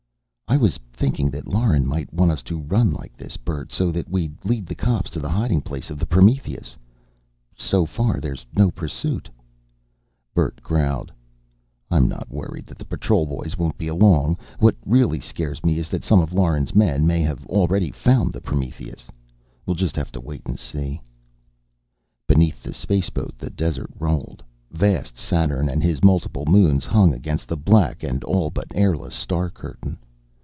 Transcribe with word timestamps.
"I 0.47 0.57
was 0.57 0.77
thinking 0.91 1.29
that 1.31 1.47
Lauren 1.47 1.87
might 1.87 2.13
want 2.13 2.29
us 2.29 2.43
to 2.43 2.59
run 2.59 2.91
like 2.91 3.15
this, 3.15 3.37
Bert, 3.37 3.71
so 3.71 3.89
that 3.91 4.09
we'd 4.09 4.35
lead 4.43 4.65
the 4.65 4.75
cops 4.75 5.09
to 5.11 5.19
the 5.21 5.29
hiding 5.29 5.61
place 5.61 5.89
of 5.89 5.97
the 5.97 6.05
Prometheus. 6.05 6.75
So 7.55 7.85
far 7.85 8.19
there's 8.19 8.45
no 8.53 8.69
pursuit." 8.69 9.29
Bert 10.33 10.61
growled, 10.61 11.09
"I'm 11.89 12.05
not 12.09 12.29
worried 12.29 12.65
that 12.65 12.77
the 12.77 12.83
Patrol 12.83 13.25
boys 13.25 13.57
won't 13.57 13.77
be 13.77 13.87
along. 13.87 14.35
What 14.59 14.75
really 14.85 15.21
scares 15.21 15.63
me 15.63 15.79
is 15.79 15.87
that 15.87 16.03
some 16.03 16.19
of 16.19 16.33
Lauren's 16.33 16.75
men 16.75 17.07
may 17.07 17.31
already 17.45 17.85
have 17.87 17.95
found 17.95 18.33
the 18.33 18.41
Prometheus. 18.41 19.07
We'll 19.65 19.75
just 19.75 19.95
have 19.95 20.11
to 20.11 20.19
wait 20.19 20.41
and 20.45 20.59
see." 20.59 20.99
Beneath 22.27 22.61
the 22.61 22.73
spaceboat 22.73 23.37
the 23.37 23.49
desert 23.51 23.89
rolled. 23.97 24.43
Vast 24.69 25.17
Saturn 25.17 25.69
and 25.69 25.81
his 25.81 26.03
multiple 26.03 26.43
moons, 26.45 26.83
hung 26.85 27.13
against 27.13 27.47
the 27.47 27.55
black 27.55 28.03
and 28.03 28.21
all 28.25 28.49
but 28.49 28.67
airless 28.75 29.15
star 29.15 29.49
curtain. 29.49 29.97